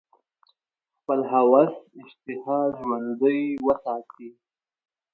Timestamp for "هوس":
1.31-1.73